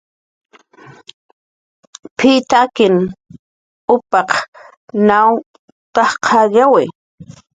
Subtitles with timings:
[2.17, 2.95] "P""iy t""akin
[3.93, 4.29] upaq
[5.07, 5.33] nawn
[5.93, 6.83] t""aj qallyawi"